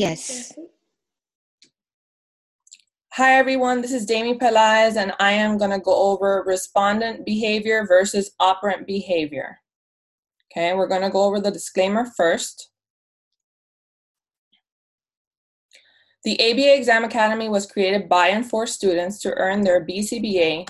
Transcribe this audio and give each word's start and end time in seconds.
Yes. 0.00 0.54
Hi, 3.12 3.34
everyone. 3.34 3.82
This 3.82 3.92
is 3.92 4.06
Dami 4.06 4.38
Pelaez, 4.38 4.96
and 4.96 5.12
I 5.20 5.32
am 5.32 5.58
going 5.58 5.72
to 5.72 5.78
go 5.78 5.94
over 5.94 6.42
respondent 6.46 7.26
behavior 7.26 7.84
versus 7.86 8.30
operant 8.40 8.86
behavior. 8.86 9.58
Okay, 10.50 10.72
we're 10.72 10.88
going 10.88 11.02
to 11.02 11.10
go 11.10 11.24
over 11.24 11.38
the 11.38 11.50
disclaimer 11.50 12.06
first. 12.16 12.70
The 16.24 16.40
ABA 16.40 16.78
Exam 16.78 17.04
Academy 17.04 17.50
was 17.50 17.70
created 17.70 18.08
by 18.08 18.28
and 18.28 18.48
for 18.48 18.66
students 18.66 19.20
to 19.20 19.34
earn 19.34 19.60
their 19.60 19.84
BCBA, 19.84 20.66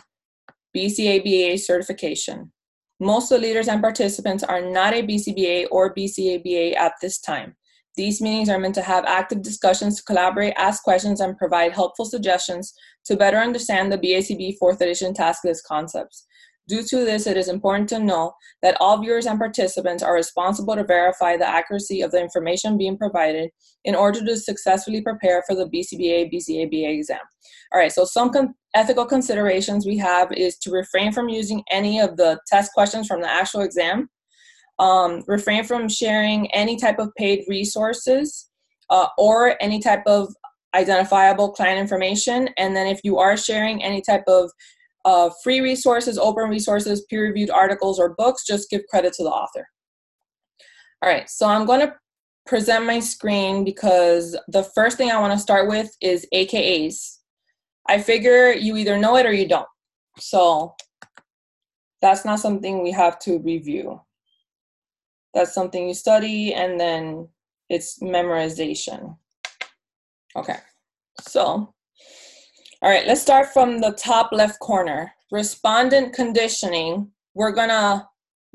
BCABA 0.76 1.60
certification. 1.60 2.50
Most 2.98 3.30
of 3.30 3.40
the 3.40 3.46
leaders 3.46 3.68
and 3.68 3.80
participants 3.80 4.42
are 4.42 4.60
not 4.60 4.92
a 4.92 5.04
BCBA 5.04 5.68
or 5.70 5.94
BCABA 5.94 6.76
at 6.76 6.94
this 7.00 7.20
time. 7.20 7.54
These 7.96 8.20
meetings 8.20 8.48
are 8.48 8.58
meant 8.58 8.74
to 8.76 8.82
have 8.82 9.04
active 9.04 9.42
discussions 9.42 9.96
to 9.96 10.04
collaborate, 10.04 10.54
ask 10.56 10.82
questions, 10.82 11.20
and 11.20 11.36
provide 11.36 11.72
helpful 11.72 12.04
suggestions 12.04 12.72
to 13.06 13.16
better 13.16 13.38
understand 13.38 13.90
the 13.90 13.98
BACB 13.98 14.56
4th 14.62 14.80
edition 14.80 15.12
task 15.12 15.44
list 15.44 15.66
concepts. 15.66 16.26
Due 16.68 16.84
to 16.84 16.98
this, 16.98 17.26
it 17.26 17.36
is 17.36 17.48
important 17.48 17.88
to 17.88 17.98
know 17.98 18.32
that 18.62 18.76
all 18.78 18.98
viewers 18.98 19.26
and 19.26 19.40
participants 19.40 20.04
are 20.04 20.14
responsible 20.14 20.76
to 20.76 20.84
verify 20.84 21.36
the 21.36 21.48
accuracy 21.48 22.00
of 22.00 22.12
the 22.12 22.20
information 22.20 22.78
being 22.78 22.96
provided 22.96 23.50
in 23.84 23.96
order 23.96 24.24
to 24.24 24.36
successfully 24.36 25.02
prepare 25.02 25.42
for 25.48 25.56
the 25.56 25.66
BCBA 25.66 26.32
BCABA 26.32 26.96
exam. 26.96 27.18
All 27.72 27.80
right, 27.80 27.90
so 27.90 28.04
some 28.04 28.30
con- 28.30 28.54
ethical 28.74 29.04
considerations 29.04 29.84
we 29.84 29.98
have 29.98 30.30
is 30.32 30.58
to 30.58 30.70
refrain 30.70 31.10
from 31.12 31.28
using 31.28 31.64
any 31.70 31.98
of 31.98 32.16
the 32.16 32.38
test 32.46 32.72
questions 32.72 33.08
from 33.08 33.20
the 33.20 33.28
actual 33.28 33.62
exam, 33.62 34.08
um, 34.80 35.22
refrain 35.28 35.62
from 35.62 35.88
sharing 35.88 36.50
any 36.52 36.76
type 36.76 36.98
of 36.98 37.14
paid 37.16 37.44
resources 37.46 38.48
uh, 38.88 39.06
or 39.18 39.54
any 39.62 39.78
type 39.78 40.02
of 40.06 40.34
identifiable 40.74 41.52
client 41.52 41.78
information. 41.78 42.48
And 42.56 42.74
then 42.74 42.86
if 42.86 43.00
you 43.04 43.18
are 43.18 43.36
sharing 43.36 43.82
any 43.82 44.00
type 44.00 44.24
of 44.26 44.50
uh, 45.04 45.30
free 45.42 45.60
resources, 45.60 46.18
open 46.18 46.48
resources, 46.48 47.04
peer 47.08 47.22
reviewed 47.22 47.50
articles, 47.50 47.98
or 47.98 48.14
books, 48.16 48.44
just 48.46 48.70
give 48.70 48.82
credit 48.88 49.12
to 49.14 49.22
the 49.22 49.30
author. 49.30 49.66
All 51.02 51.10
right, 51.10 51.28
so 51.28 51.46
I'm 51.46 51.66
going 51.66 51.80
to 51.80 51.94
present 52.46 52.84
my 52.86 53.00
screen 53.00 53.64
because 53.64 54.36
the 54.48 54.64
first 54.74 54.96
thing 54.96 55.10
I 55.10 55.20
want 55.20 55.32
to 55.32 55.38
start 55.38 55.68
with 55.68 55.94
is 56.00 56.26
AKAs. 56.34 57.18
I 57.88 58.00
figure 58.00 58.52
you 58.52 58.76
either 58.76 58.98
know 58.98 59.16
it 59.16 59.26
or 59.26 59.32
you 59.32 59.48
don't. 59.48 59.66
So 60.18 60.74
that's 62.02 62.24
not 62.24 62.40
something 62.40 62.82
we 62.82 62.92
have 62.92 63.18
to 63.20 63.38
review. 63.38 64.00
That's 65.34 65.54
something 65.54 65.88
you 65.88 65.94
study 65.94 66.54
and 66.54 66.78
then 66.78 67.28
it's 67.68 68.00
memorization. 68.00 69.16
Okay, 70.36 70.56
so 71.20 71.72
all 72.82 72.88
right, 72.88 73.06
let's 73.06 73.20
start 73.20 73.52
from 73.52 73.80
the 73.80 73.92
top 73.92 74.30
left 74.32 74.58
corner. 74.58 75.12
Respondent 75.30 76.14
conditioning. 76.14 77.10
We're 77.34 77.52
gonna 77.52 78.08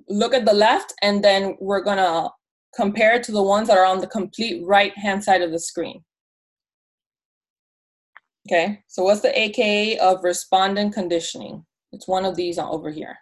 look 0.09 0.33
at 0.33 0.45
the 0.45 0.53
left 0.53 0.93
and 1.01 1.23
then 1.23 1.55
we're 1.61 1.83
gonna 1.83 2.29
compare 2.75 3.15
it 3.15 3.23
to 3.23 3.31
the 3.31 3.43
ones 3.43 3.67
that 3.67 3.77
are 3.77 3.85
on 3.85 3.99
the 3.99 4.07
complete 4.07 4.65
right 4.65 4.97
hand 4.97 5.23
side 5.23 5.41
of 5.41 5.51
the 5.51 5.59
screen. 5.59 6.03
Okay, 8.47 8.83
so 8.87 9.03
what's 9.03 9.21
the 9.21 9.39
AKA 9.39 9.97
of 9.99 10.23
respondent 10.23 10.93
conditioning? 10.93 11.65
It's 11.91 12.07
one 12.07 12.25
of 12.25 12.35
these 12.35 12.59
over 12.59 12.91
here. 12.91 13.17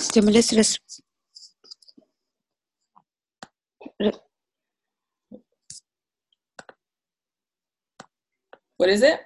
Stimulus 0.00 0.52
res- 0.54 0.78
What 8.78 8.88
is 8.88 9.02
it? 9.02 9.20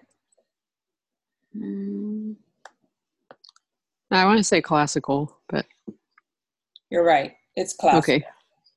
Mm, 1.57 2.35
I 4.11 4.25
want 4.25 4.39
to 4.39 4.45
say 4.45 4.61
classical, 4.61 5.39
but 5.49 5.65
You're 6.91 7.05
right. 7.05 7.35
It's 7.55 7.75
classical. 7.75 8.17
okay. 8.17 8.27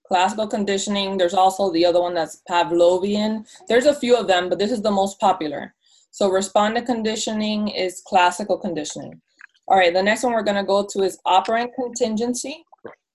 Classical 0.08 0.48
conditioning. 0.48 1.18
There's 1.18 1.34
also 1.34 1.72
the 1.72 1.86
other 1.86 2.00
one 2.02 2.14
that's 2.14 2.42
Pavlovian. 2.50 3.46
There's 3.68 3.88
a 3.88 3.96
few 3.96 4.16
of 4.16 4.28
them, 4.28 4.50
but 4.50 4.60
this 4.60 4.72
is 4.72 4.82
the 4.84 4.92
most 4.92 5.20
popular. 5.20 5.74
So 6.12 6.30
respondent 6.30 6.86
conditioning 6.86 7.68
is 7.70 8.02
classical 8.06 8.58
conditioning. 8.58 9.20
All 9.68 9.78
right, 9.78 9.94
the 9.94 10.02
next 10.02 10.24
one 10.24 10.34
we're 10.34 10.44
going 10.44 10.56
to 10.56 10.64
go 10.64 10.86
to 10.92 11.02
is 11.04 11.20
operant 11.26 11.72
contingency. 11.76 12.64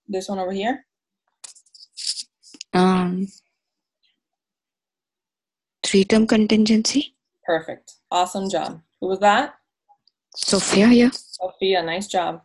This 0.07 0.29
one 0.29 0.39
over 0.39 0.51
here. 0.51 0.85
um, 2.73 3.27
three 5.83 6.03
term 6.03 6.27
contingency. 6.27 7.15
Perfect. 7.45 7.93
Awesome 8.11 8.49
job. 8.49 8.81
Who 9.01 9.07
was 9.07 9.19
that? 9.19 9.55
Sophia 10.35 10.87
yeah. 10.87 11.09
Sophia. 11.11 11.81
Nice 11.81 12.07
job. 12.07 12.41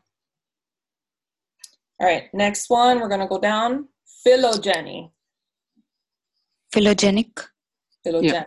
All 2.00 2.06
right, 2.06 2.32
next 2.32 2.70
one 2.70 3.00
we're 3.00 3.08
going 3.08 3.20
to 3.20 3.26
go 3.26 3.40
down. 3.40 3.88
Phylogeny. 4.24 5.10
Phylogenic. 6.72 7.46
Phylogeny. 8.04 8.44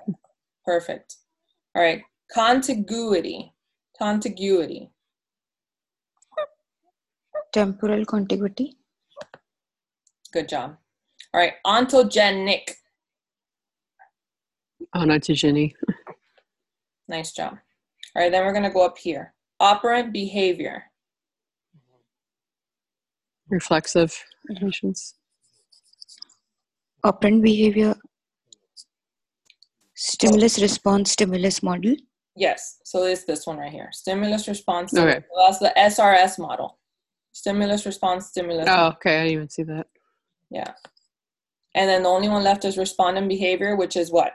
Perfect. 0.66 1.18
All 1.76 1.82
right, 1.82 2.02
contiguity. 2.34 3.54
Contiguity. 3.98 4.90
Temporal 7.52 8.06
contiguity. 8.06 8.78
Good 10.32 10.48
job. 10.48 10.78
All 11.34 11.42
right, 11.42 11.54
ontogenic. 11.66 12.72
Onatogeny. 14.96 15.74
Nice 17.08 17.32
job. 17.34 17.58
All 18.16 18.22
right, 18.22 18.32
then 18.32 18.46
we're 18.46 18.54
going 18.54 18.64
to 18.64 18.70
go 18.70 18.86
up 18.86 18.98
here. 18.98 19.34
Operant 19.60 20.14
behavior. 20.14 20.84
Reflexive 23.50 24.18
relations. 24.48 25.16
Operant 27.04 27.44
behavior. 27.44 27.96
Stimulus 29.96 30.60
response 30.62 31.12
stimulus 31.12 31.62
model. 31.62 31.96
Yes, 32.36 32.80
so 32.86 33.04
it's 33.04 33.26
this 33.26 33.46
one 33.46 33.58
right 33.58 33.72
here. 33.72 33.90
Stimulus 33.92 34.48
response. 34.48 34.94
Okay. 34.94 35.20
So 35.20 35.46
that's 35.46 35.60
the 35.60 35.74
SRS 35.78 36.40
model. 36.40 36.78
Stimulus 37.34 37.86
response 37.86 38.28
stimulus. 38.28 38.68
Oh, 38.70 38.88
okay. 38.88 39.20
I 39.20 39.24
didn't 39.24 39.34
even 39.34 39.50
see 39.50 39.64
that. 39.64 39.88
Yeah. 40.50 40.74
And 41.76 41.90
then 41.90 42.04
the 42.04 42.10
only 42.10 42.28
one 42.28 42.44
left 42.44 42.66
is 42.66 42.78
respondent 42.78 43.30
behavior, 43.30 43.76
which 43.76 43.96
is 43.96 44.12
what? 44.12 44.34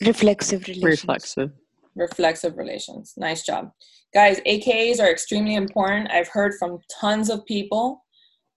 Reflexive 0.00 0.62
relations. 0.62 0.84
Reflexive. 0.84 1.50
Reflexive 1.94 2.56
relations. 2.56 3.14
Nice 3.16 3.44
job. 3.44 3.72
Guys, 4.14 4.40
AKAs 4.46 5.00
are 5.00 5.10
extremely 5.10 5.54
important. 5.54 6.10
I've 6.10 6.28
heard 6.28 6.54
from 6.58 6.78
tons 7.00 7.30
of 7.30 7.44
people 7.46 8.04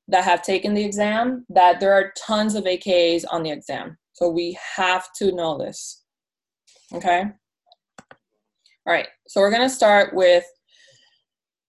that 0.08 0.24
have 0.24 0.42
taken 0.42 0.74
the 0.74 0.84
exam 0.84 1.46
that 1.50 1.80
there 1.80 1.94
are 1.94 2.14
tons 2.18 2.56
of 2.56 2.66
AKAs 2.66 3.24
on 3.32 3.44
the 3.44 3.52
exam. 3.52 3.98
So 4.14 4.30
we 4.30 4.58
have 4.76 5.12
to 5.18 5.32
know 5.32 5.58
this. 5.58 6.04
Okay? 6.94 7.24
All 8.88 8.94
right. 8.94 9.08
So 9.28 9.42
we're 9.42 9.50
going 9.50 9.68
to 9.68 9.70
start 9.70 10.14
with 10.14 10.46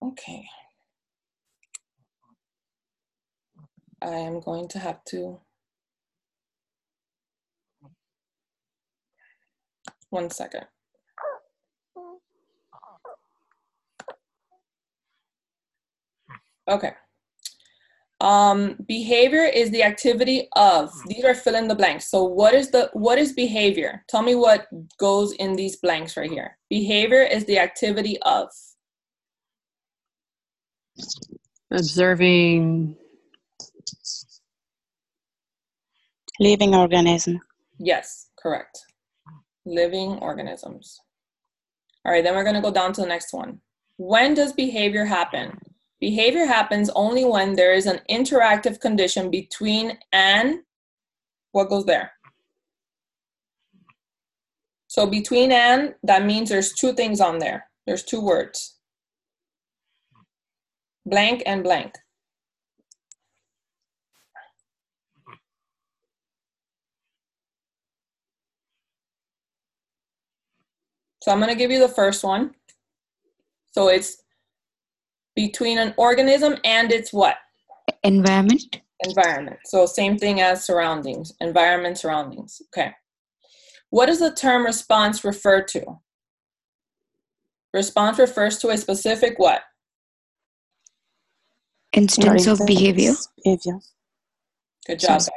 okay. 0.02 0.44
I 4.02 4.10
am 4.10 4.40
going 4.40 4.68
to 4.68 4.78
have 4.78 5.04
to 5.06 5.40
one 10.10 10.30
second. 10.30 10.64
Okay. 16.68 16.92
Um, 18.20 18.76
behavior 18.88 19.44
is 19.44 19.70
the 19.70 19.82
activity 19.82 20.48
of. 20.56 20.90
These 21.06 21.24
are 21.24 21.34
fill 21.34 21.54
in 21.54 21.68
the 21.68 21.74
blanks. 21.74 22.10
So 22.10 22.24
what 22.24 22.54
is 22.54 22.70
the 22.70 22.90
what 22.94 23.18
is 23.18 23.32
behavior? 23.32 24.04
Tell 24.08 24.22
me 24.22 24.34
what 24.34 24.66
goes 24.98 25.32
in 25.32 25.54
these 25.54 25.76
blanks 25.76 26.16
right 26.16 26.30
here. 26.30 26.56
Behavior 26.70 27.22
is 27.22 27.44
the 27.44 27.58
activity 27.58 28.16
of. 28.22 28.48
Observing. 31.70 32.96
Living 36.40 36.74
organism. 36.74 37.40
Yes, 37.78 38.28
correct. 38.38 38.78
Living 39.64 40.18
organisms. 40.18 41.00
All 42.04 42.12
right, 42.12 42.22
then 42.22 42.34
we're 42.34 42.44
going 42.44 42.54
to 42.54 42.62
go 42.62 42.72
down 42.72 42.92
to 42.94 43.00
the 43.00 43.06
next 43.06 43.32
one. 43.32 43.60
When 43.96 44.34
does 44.34 44.52
behavior 44.52 45.04
happen? 45.04 45.58
Behavior 46.00 46.46
happens 46.46 46.90
only 46.94 47.24
when 47.24 47.54
there 47.54 47.72
is 47.72 47.86
an 47.86 48.00
interactive 48.10 48.80
condition 48.80 49.30
between 49.30 49.98
an 50.12 50.62
What 51.52 51.70
goes 51.70 51.86
there? 51.86 52.12
So 54.88 55.06
between 55.06 55.52
and, 55.52 55.94
that 56.02 56.24
means 56.24 56.48
there's 56.48 56.72
two 56.74 56.92
things 56.92 57.20
on 57.20 57.38
there. 57.38 57.70
There's 57.86 58.04
two 58.04 58.20
words. 58.20 58.78
Blank 61.06 61.42
and 61.46 61.62
blank. 61.62 61.94
So 71.26 71.32
I'm 71.32 71.40
going 71.40 71.50
to 71.50 71.58
give 71.58 71.72
you 71.72 71.80
the 71.80 71.88
first 71.88 72.22
one. 72.22 72.54
So 73.72 73.88
it's 73.88 74.22
between 75.34 75.76
an 75.76 75.92
organism 75.96 76.54
and 76.62 76.92
its 76.92 77.12
what? 77.12 77.34
Environment. 78.04 78.62
Environment. 79.04 79.58
So 79.64 79.86
same 79.86 80.18
thing 80.18 80.40
as 80.40 80.64
surroundings, 80.64 81.32
environment, 81.40 81.98
surroundings. 81.98 82.62
Okay. 82.68 82.92
What 83.90 84.06
does 84.06 84.20
the 84.20 84.32
term 84.32 84.64
response 84.64 85.24
refer 85.24 85.62
to? 85.62 85.98
Response 87.74 88.20
refers 88.20 88.58
to 88.58 88.68
a 88.68 88.78
specific 88.78 89.36
what? 89.38 89.62
Instance 91.92 92.46
of 92.46 92.60
behavior. 92.68 93.14
Behavior. 93.42 93.80
Good 94.86 95.00
job, 95.00 95.18
guys. 95.18 95.28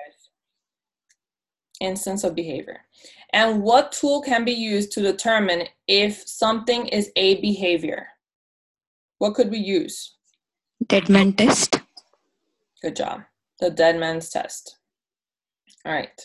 Instance 1.80 2.24
of 2.24 2.36
behavior. 2.36 2.82
And 3.32 3.62
what 3.62 3.92
tool 3.92 4.22
can 4.22 4.44
be 4.44 4.52
used 4.52 4.92
to 4.94 5.02
determine 5.02 5.68
if 5.88 6.28
something 6.28 6.88
is 6.88 7.12
a 7.16 7.40
behavior? 7.42 8.08
What 9.20 9.36
could 9.36 9.52
we 9.52 9.60
use? 9.60 10.16
Dead 10.88 11.04
Deadman 11.04 11.34
test. 11.34 11.82
Good 12.82 12.96
job. 12.96 13.22
The 13.60 13.70
dead 13.70 14.00
man's 14.00 14.30
test. 14.30 14.78
All 15.86 15.92
right. 15.92 16.22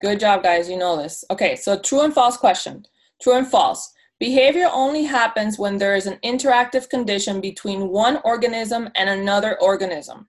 Good 0.00 0.18
job, 0.18 0.42
guys. 0.42 0.68
You 0.68 0.76
know 0.76 1.00
this. 1.00 1.24
Okay, 1.30 1.54
so 1.54 1.78
true 1.78 2.00
and 2.00 2.12
false 2.12 2.36
question. 2.36 2.84
True 3.22 3.34
and 3.34 3.46
false. 3.46 3.92
Behavior 4.18 4.68
only 4.72 5.04
happens 5.04 5.58
when 5.58 5.78
there 5.78 5.94
is 5.94 6.06
an 6.06 6.18
interactive 6.24 6.88
condition 6.88 7.40
between 7.40 7.88
one 7.88 8.20
organism 8.24 8.88
and 8.96 9.08
another 9.08 9.60
organism. 9.60 10.28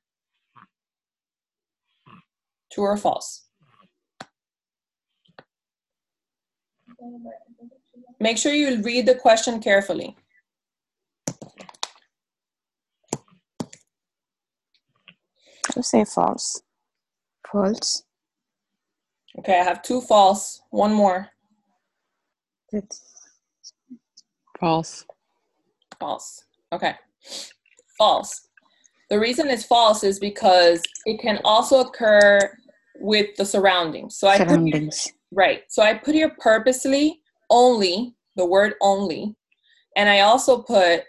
True 2.74 2.86
or 2.86 2.98
false? 2.98 3.44
Make 8.20 8.38
sure 8.40 8.54
you 8.54 8.81
read 8.81 9.06
the 9.06 9.14
question 9.16 9.60
carefully. 9.60 10.16
To 15.74 15.84
say 15.84 16.04
false. 16.06 16.62
False. 17.52 18.04
Okay, 19.40 19.60
I 19.60 19.64
have 19.64 19.81
two 19.84 20.02
false, 20.02 20.62
one 20.72 20.94
more 20.94 21.28
It's 22.72 23.02
False. 24.60 25.06
false. 26.00 26.44
Okay, 26.72 26.94
false. 27.98 28.48
The 29.10 29.20
reason 29.20 29.48
it's 29.50 29.66
false 29.66 30.04
is 30.04 30.20
because 30.20 30.81
it 31.06 31.20
can 31.20 31.40
also 31.44 31.81
occur 31.81 32.40
with 33.03 33.35
the 33.35 33.45
surroundings. 33.45 34.15
So 34.15 34.29
I 34.29 34.38
put 34.44 34.61
here, 34.65 34.89
right. 35.31 35.63
So 35.67 35.83
I 35.83 35.94
put 35.94 36.15
here 36.15 36.35
purposely 36.39 37.19
only 37.50 38.15
the 38.38 38.45
word 38.45 38.75
only, 38.81 39.35
and 39.97 40.09
I 40.09 40.21
also 40.21 40.61
put 40.63 41.03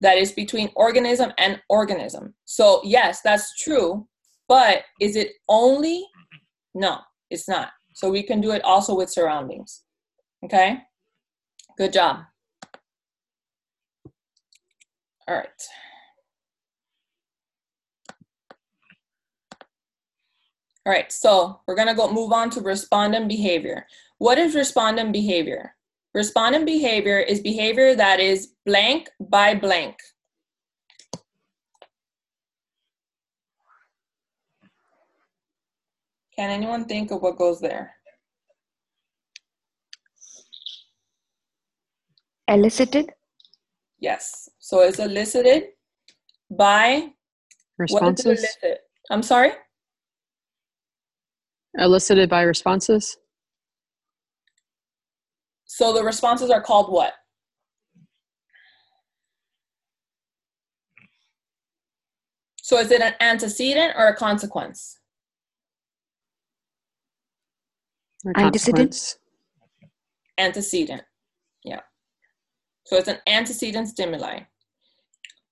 that 0.00 0.18
is 0.18 0.32
between 0.32 0.70
organism 0.76 1.32
and 1.38 1.60
organism. 1.68 2.34
So 2.44 2.80
yes, 2.84 3.20
that's 3.22 3.60
true, 3.60 4.06
but 4.48 4.84
is 5.00 5.16
it 5.16 5.32
only? 5.48 6.06
No, 6.74 6.98
it's 7.28 7.48
not. 7.48 7.70
So 7.94 8.08
we 8.08 8.22
can 8.22 8.40
do 8.40 8.52
it 8.52 8.64
also 8.64 8.94
with 8.94 9.10
surroundings. 9.10 9.82
Okay? 10.44 10.78
Good 11.76 11.92
job. 11.92 12.20
All 15.28 15.36
right. 15.36 15.48
All 20.84 20.92
right, 20.92 21.12
so 21.12 21.60
we're 21.66 21.76
gonna 21.76 21.94
go 21.94 22.10
move 22.12 22.32
on 22.32 22.50
to 22.50 22.60
respondent 22.60 23.28
behavior. 23.28 23.86
What 24.18 24.38
is 24.38 24.54
respondent 24.54 25.12
behavior? 25.12 25.76
Respondent 26.12 26.66
behavior 26.66 27.18
is 27.20 27.40
behavior 27.40 27.94
that 27.94 28.18
is 28.20 28.54
blank 28.66 29.08
by 29.20 29.54
blank. 29.54 29.96
Can 36.34 36.50
anyone 36.50 36.86
think 36.86 37.10
of 37.10 37.22
what 37.22 37.38
goes 37.38 37.60
there? 37.60 37.94
Elicited. 42.48 43.12
Yes. 44.00 44.48
So 44.58 44.80
it's 44.80 44.98
elicited 44.98 45.68
by 46.50 47.12
what 47.76 48.16
does 48.16 48.26
it 48.26 48.30
Responses? 48.30 48.56
elicit? 48.62 48.80
I'm 49.10 49.22
sorry? 49.22 49.52
Elicited 51.78 52.28
by 52.28 52.42
responses? 52.42 53.16
So 55.64 55.92
the 55.92 56.02
responses 56.02 56.50
are 56.50 56.60
called 56.60 56.92
what? 56.92 57.14
So 62.56 62.78
is 62.78 62.90
it 62.90 63.00
an 63.00 63.14
antecedent 63.20 63.94
or 63.96 64.06
a 64.08 64.16
consequence? 64.16 64.98
Antecedent? 68.36 69.18
Antecedent. 70.38 71.02
Yeah. 71.64 71.80
So 72.84 72.96
it's 72.96 73.08
an 73.08 73.18
antecedent 73.26 73.88
stimuli. 73.88 74.40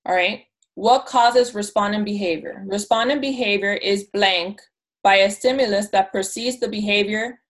All 0.07 0.15
right. 0.15 0.45
What 0.75 1.07
causes 1.07 1.55
respondent 1.55 2.05
behavior? 2.05 2.63
Respondent 2.67 3.21
behavior 3.21 3.73
is 3.73 4.05
blank 4.13 4.61
by 5.03 5.17
a 5.17 5.31
stimulus 5.31 5.89
that 5.89 6.13
precedes 6.13 6.61
the 6.61 6.69
behavior, 6.69 7.41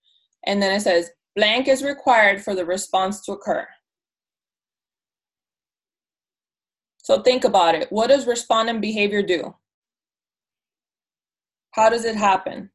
and 0.47 0.63
then 0.63 0.75
it 0.75 0.81
says 0.81 1.11
blank 1.37 1.69
is 1.69 1.83
required 1.83 2.43
for 2.43 2.55
the 2.55 2.65
response 2.65 3.21
to 3.23 3.33
occur. 3.33 3.67
So 7.03 7.23
think 7.23 7.45
about 7.45 7.75
it. 7.75 7.91
What 7.91 8.09
does 8.09 8.27
respondent 8.27 8.81
behavior 8.81 9.23
do? 9.23 9.55
How 11.73 11.89
does 11.89 12.05
it 12.05 12.17
happen? 12.17 12.71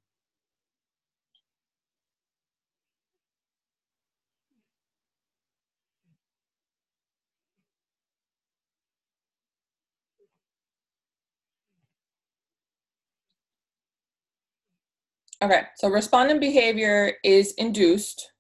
Okay, 15.42 15.64
so 15.76 15.90
respondent 15.90 16.40
behavior 16.40 17.14
is 17.24 17.54
induced, 17.54 18.32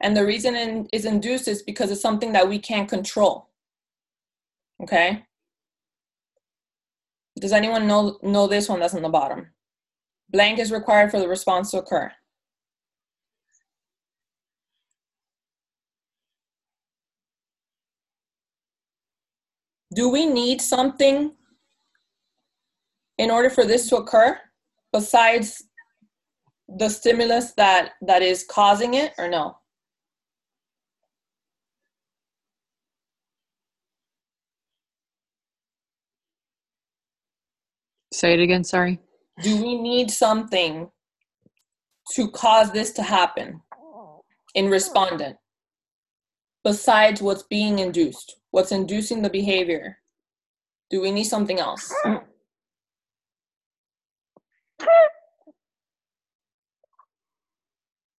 and 0.00 0.16
the 0.16 0.24
reason 0.24 0.54
it 0.54 0.88
is 0.92 1.04
induced 1.04 1.48
is 1.48 1.62
because 1.62 1.90
it's 1.90 2.00
something 2.00 2.32
that 2.32 2.48
we 2.48 2.58
can't 2.58 2.88
control. 2.88 3.50
Okay? 4.80 5.24
Does 7.40 7.52
anyone 7.52 7.86
know 7.86 8.18
know 8.22 8.46
this 8.46 8.68
one 8.68 8.80
that's 8.80 8.94
on 8.94 9.02
the 9.02 9.08
bottom? 9.08 9.48
Blank 10.30 10.58
is 10.58 10.70
required 10.72 11.10
for 11.10 11.18
the 11.18 11.28
response 11.28 11.70
to 11.70 11.78
occur. 11.78 12.12
Do 19.94 20.08
we 20.08 20.26
need 20.26 20.60
something 20.60 21.32
in 23.16 23.30
order 23.30 23.50
for 23.50 23.64
this 23.64 23.88
to 23.88 23.96
occur 23.96 24.38
besides 24.92 25.67
the 26.68 26.88
stimulus 26.88 27.52
that 27.52 27.92
that 28.02 28.22
is 28.22 28.44
causing 28.48 28.94
it 28.94 29.12
or 29.18 29.28
no? 29.28 29.56
Say 38.12 38.34
it 38.34 38.40
again, 38.40 38.64
sorry. 38.64 38.98
Do 39.42 39.62
we 39.62 39.80
need 39.80 40.10
something 40.10 40.90
to 42.14 42.30
cause 42.30 42.72
this 42.72 42.90
to 42.92 43.02
happen 43.02 43.60
in 44.54 44.68
respondent 44.68 45.36
besides 46.64 47.22
what's 47.22 47.44
being 47.44 47.78
induced? 47.78 48.36
What's 48.50 48.72
inducing 48.72 49.22
the 49.22 49.30
behavior? 49.30 49.98
Do 50.90 51.00
we 51.00 51.12
need 51.12 51.24
something 51.24 51.58
else? 51.60 51.94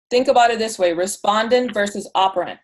Think 0.09 0.27
about 0.27 0.51
it 0.51 0.59
this 0.59 0.79
way 0.79 0.93
respondent 0.93 1.73
versus 1.73 2.09
operant. 2.15 2.59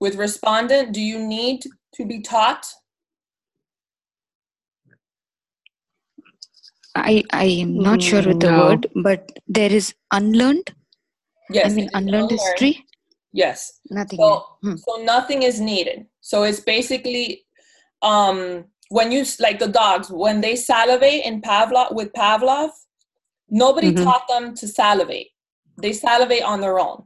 With 0.00 0.16
respondent, 0.16 0.92
do 0.92 1.00
you 1.00 1.18
need 1.18 1.62
to 1.94 2.04
be 2.04 2.20
taught? 2.20 2.66
I 6.94 7.22
I 7.32 7.44
am 7.44 7.78
not 7.78 8.02
sure 8.02 8.22
with 8.22 8.40
the 8.40 8.50
no. 8.50 8.66
word, 8.66 8.86
but 9.02 9.30
there 9.46 9.72
is 9.72 9.94
unlearned. 10.12 10.74
Yes. 11.50 11.72
I 11.72 11.74
mean, 11.74 11.90
unlearned 11.94 12.30
unlearned. 12.32 12.40
history. 12.40 12.84
Yes. 13.32 13.80
Nothing. 13.90 14.18
So, 14.18 14.46
Hmm. 14.62 14.76
so 14.76 15.02
nothing 15.02 15.42
is 15.42 15.60
needed. 15.60 16.06
So 16.20 16.42
it's 16.42 16.60
basically 16.60 17.44
um, 18.02 18.64
when 18.90 19.10
you 19.12 19.24
like 19.40 19.58
the 19.58 19.68
dogs 19.68 20.10
when 20.10 20.40
they 20.40 20.54
salivate 20.56 21.24
in 21.24 21.40
Pavlov 21.42 21.94
with 21.94 22.12
Pavlov, 22.12 22.70
nobody 23.48 23.92
Mhm. 23.92 24.04
taught 24.04 24.28
them 24.28 24.54
to 24.54 24.68
salivate. 24.68 25.28
They 25.80 25.92
salivate 25.92 26.42
on 26.42 26.60
their 26.60 26.78
own. 26.78 27.04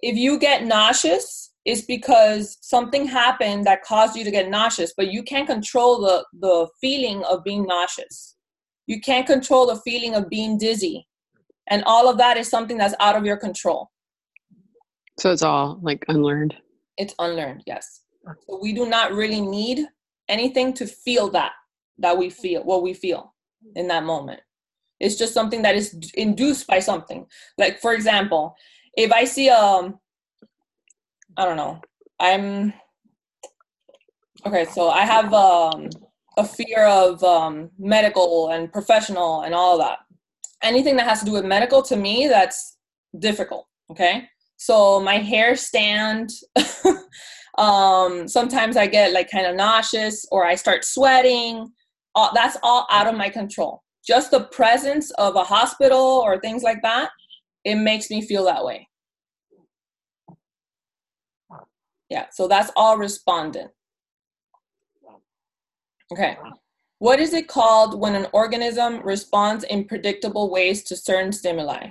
If 0.00 0.16
you 0.16 0.38
get 0.38 0.64
nauseous, 0.64 1.52
it's 1.64 1.82
because 1.82 2.58
something 2.60 3.06
happened 3.06 3.66
that 3.66 3.82
caused 3.82 4.16
you 4.16 4.24
to 4.24 4.30
get 4.30 4.48
nauseous, 4.48 4.92
but 4.96 5.12
you 5.12 5.22
can't 5.22 5.46
control 5.48 6.00
the 6.00 6.24
the 6.40 6.68
feeling 6.80 7.24
of 7.24 7.42
being 7.44 7.64
nauseous. 7.66 8.36
You 8.86 9.00
can't 9.00 9.26
control 9.26 9.66
the 9.66 9.80
feeling 9.80 10.14
of 10.14 10.28
being 10.28 10.58
dizzy, 10.58 11.08
and 11.68 11.82
all 11.86 12.08
of 12.08 12.18
that 12.18 12.36
is 12.36 12.48
something 12.48 12.78
that's 12.78 12.94
out 13.00 13.16
of 13.16 13.24
your 13.24 13.36
control. 13.36 13.90
So 15.18 15.32
it's 15.32 15.42
all 15.42 15.78
like 15.82 16.04
unlearned. 16.08 16.54
it's 16.98 17.14
unlearned 17.18 17.62
yes 17.66 18.02
so 18.46 18.58
we 18.62 18.72
do 18.72 18.86
not 18.88 19.12
really 19.12 19.40
need 19.40 19.78
anything 20.28 20.72
to 20.74 20.86
feel 20.86 21.28
that 21.30 21.52
that 21.98 22.16
we 22.16 22.28
feel 22.30 22.62
what 22.64 22.82
we 22.82 22.92
feel 22.94 23.34
in 23.74 23.86
that 23.88 24.04
moment 24.04 24.40
it's 25.00 25.16
just 25.16 25.34
something 25.34 25.62
that 25.62 25.74
is 25.74 25.98
induced 26.14 26.66
by 26.66 26.78
something. 26.80 27.26
Like 27.58 27.80
for 27.80 27.94
example 27.94 28.56
if 28.96 29.12
i 29.12 29.24
see 29.24 29.48
um 29.48 29.98
i 31.36 31.44
don't 31.44 31.56
know. 31.56 31.80
I'm 32.18 32.72
okay 34.46 34.64
so 34.64 34.88
i 34.88 35.04
have 35.04 35.32
um 35.34 35.88
a 36.38 36.44
fear 36.44 36.86
of 36.86 37.22
um 37.22 37.70
medical 37.78 38.50
and 38.50 38.72
professional 38.72 39.42
and 39.42 39.54
all 39.54 39.78
that. 39.78 39.98
Anything 40.62 40.96
that 40.96 41.06
has 41.06 41.20
to 41.20 41.26
do 41.26 41.32
with 41.32 41.44
medical 41.44 41.82
to 41.82 41.96
me 41.96 42.26
that's 42.28 42.78
difficult 43.18 43.66
okay? 43.90 44.28
So 44.56 45.00
my 45.00 45.18
hair 45.18 45.56
stand 45.56 46.30
um 47.58 48.28
sometimes 48.28 48.76
i 48.76 48.86
get 48.86 49.12
like 49.12 49.30
kind 49.30 49.46
of 49.46 49.56
nauseous 49.56 50.26
or 50.30 50.46
i 50.46 50.54
start 50.54 50.84
sweating. 50.84 51.70
All, 52.14 52.30
that's 52.34 52.56
all 52.62 52.86
out 52.90 53.06
of 53.06 53.14
my 53.14 53.28
control 53.28 53.82
just 54.06 54.30
the 54.30 54.44
presence 54.44 55.10
of 55.12 55.36
a 55.36 55.44
hospital 55.44 56.22
or 56.24 56.38
things 56.38 56.62
like 56.62 56.82
that 56.82 57.10
it 57.64 57.74
makes 57.74 58.10
me 58.10 58.22
feel 58.22 58.44
that 58.44 58.64
way. 58.64 58.88
Yeah 62.08 62.26
so 62.30 62.48
that's 62.48 62.70
all 62.76 62.96
respondent. 62.96 63.70
Okay. 66.12 66.36
What 66.98 67.20
is 67.20 67.34
it 67.34 67.48
called 67.48 68.00
when 68.00 68.14
an 68.14 68.26
organism 68.32 69.02
responds 69.02 69.64
in 69.64 69.84
predictable 69.84 70.50
ways 70.50 70.82
to 70.84 70.96
certain 70.96 71.32
stimuli 71.32 71.90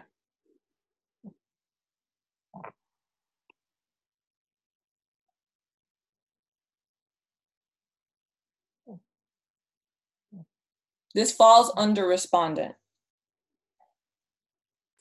this 11.16 11.32
falls 11.32 11.72
under 11.76 12.06
respondent 12.06 12.76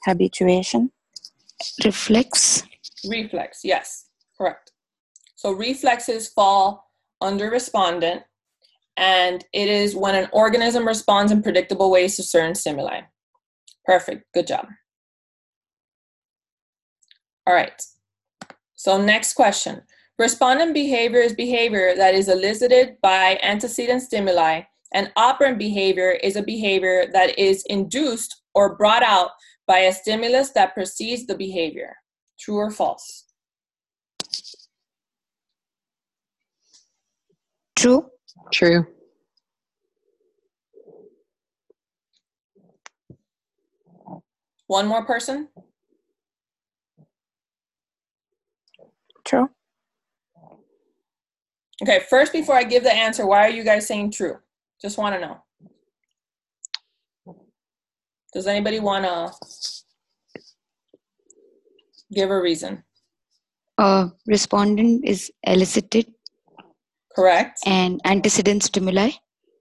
Habituation. 0.04 0.90
Reflex. 1.85 2.62
Reflex, 3.09 3.61
yes, 3.64 4.06
correct. 4.37 4.73
So 5.35 5.52
reflexes 5.52 6.28
fall 6.28 6.90
under 7.21 7.50
respondent, 7.50 8.23
and 8.97 9.44
it 9.52 9.68
is 9.68 9.97
when 9.97 10.14
an 10.14 10.28
organism 10.33 10.87
responds 10.87 11.33
in 11.33 11.42
predictable 11.42 11.90
ways 11.90 12.16
to 12.16 12.23
certain 12.23 12.54
stimuli. 12.54 13.00
Perfect, 13.85 14.25
good 14.35 14.47
job. 14.47 14.66
All 17.47 17.54
right, 17.54 17.83
so 18.75 19.00
next 19.00 19.35
question. 19.35 19.83
Respondent 20.18 20.75
behavior 20.75 21.21
is 21.21 21.35
behavior 21.35 21.94
that 21.97 22.14
is 22.14 22.28
elicited 22.28 22.97
by 23.02 23.38
antecedent 23.42 24.02
stimuli, 24.02 24.62
and 24.94 25.12
operant 25.16 25.58
behavior 25.58 26.12
is 26.12 26.36
a 26.36 26.42
behavior 26.42 27.06
that 27.12 27.38
is 27.38 27.64
induced 27.68 28.42
or 28.54 28.76
brought 28.76 29.02
out 29.02 29.30
by 29.66 29.78
a 29.80 29.92
stimulus 29.92 30.50
that 30.50 30.72
precedes 30.72 31.26
the 31.26 31.34
behavior. 31.34 31.96
True 32.38 32.56
or 32.56 32.70
false? 32.70 33.24
True. 37.76 38.06
True. 38.52 38.86
One 44.68 44.86
more 44.86 45.04
person? 45.04 45.48
True. 49.24 49.48
Okay, 51.82 52.00
first, 52.08 52.32
before 52.32 52.54
I 52.54 52.62
give 52.62 52.84
the 52.84 52.94
answer, 52.94 53.26
why 53.26 53.40
are 53.40 53.50
you 53.50 53.64
guys 53.64 53.86
saying 53.86 54.12
true? 54.12 54.38
Just 54.84 54.98
want 54.98 55.14
to 55.14 55.20
know. 55.22 55.38
Does 58.34 58.46
anybody 58.46 58.80
want 58.80 59.06
to 59.06 59.32
give 62.12 62.30
a 62.30 62.38
reason? 62.38 62.84
Uh, 63.78 64.08
respondent 64.26 65.02
is 65.06 65.32
elicited 65.44 66.12
Correct? 67.16 67.60
and 67.64 67.98
antecedent 68.04 68.62
stimuli. 68.62 69.12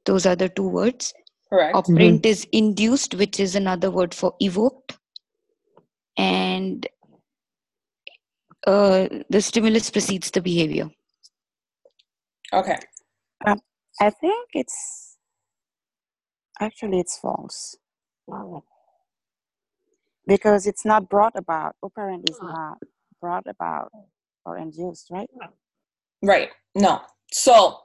Those 0.06 0.26
are 0.26 0.36
the 0.36 0.50
two 0.50 0.68
words. 0.68 1.14
Correct. 1.50 1.74
Operant 1.74 2.26
is 2.26 2.46
induced, 2.52 3.16
which 3.16 3.40
is 3.40 3.56
another 3.56 3.90
word 3.92 4.14
for 4.14 4.34
evoked. 4.42 4.98
And 6.18 6.86
uh, 8.68 9.08
the 9.30 9.42
stimulus 9.42 9.90
precedes 9.90 10.32
the 10.32 10.42
behavior. 10.42 10.90
Okay. 12.52 12.78
I 14.02 14.10
think 14.10 14.50
it's 14.54 15.13
actually 16.60 17.00
it's 17.00 17.18
false 17.18 17.76
because 20.28 20.66
it's 20.68 20.86
not 20.86 21.10
brought 21.10 21.34
about. 21.36 21.76
Operant 21.84 22.30
is 22.30 22.40
not 22.42 22.78
brought 23.22 23.46
about 23.48 23.92
or 24.46 24.58
induced, 24.58 25.08
right? 25.12 25.30
Right. 26.22 26.50
No. 26.76 27.02
So 27.32 27.78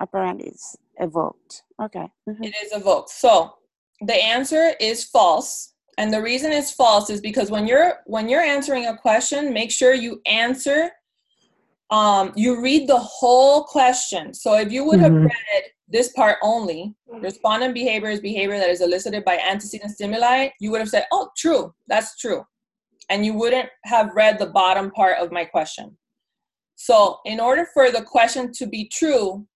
Operant 0.00 0.42
is 0.42 0.76
evoked. 0.98 1.62
Okay. 1.82 2.08
mhm. 2.28 2.44
it 2.44 2.54
is 2.64 2.72
evoked. 2.72 3.10
So 3.10 3.54
the 4.00 4.14
answer 4.14 4.72
is 4.80 5.04
false. 5.04 5.74
And 5.98 6.12
the 6.12 6.22
reason 6.22 6.52
it's 6.52 6.72
false 6.72 7.10
is 7.10 7.20
because 7.20 7.50
when 7.50 7.66
you're 7.66 7.98
when 8.06 8.28
you're 8.28 8.40
answering 8.40 8.86
a 8.86 8.96
question, 8.96 9.52
make 9.52 9.70
sure 9.70 9.92
you 9.94 10.20
answer 10.26 10.90
um, 11.90 12.32
you 12.36 12.62
read 12.62 12.88
the 12.88 12.98
whole 12.98 13.64
question. 13.64 14.32
So 14.32 14.54
if 14.56 14.70
you 14.70 14.84
would 14.84 15.00
have 15.00 15.12
Mhm. 15.12 15.24
read 15.24 15.64
this 15.90 16.12
part 16.12 16.38
only, 16.42 16.94
respondent 17.20 17.74
behavior 17.74 18.08
is 18.10 18.20
behavior 18.20 18.58
that 18.58 18.70
is 18.70 18.80
elicited 18.80 19.24
by 19.24 19.38
antecedent 19.38 19.90
stimuli, 19.90 20.48
you 20.60 20.70
would 20.70 20.80
have 20.80 20.88
said, 20.88 21.06
oh, 21.12 21.30
true, 21.36 21.74
that's 21.88 22.16
true. 22.16 22.44
And 23.08 23.26
you 23.26 23.34
wouldn't 23.34 23.68
have 23.84 24.14
read 24.14 24.38
the 24.38 24.46
bottom 24.46 24.90
part 24.92 25.18
of 25.18 25.32
my 25.32 25.44
question. 25.44 25.96
So 26.76 27.18
in 27.24 27.40
order 27.40 27.66
for 27.74 27.90
the 27.90 28.02
question 28.02 28.52
to 28.52 28.66
be 28.66 28.88
true, 28.88 29.46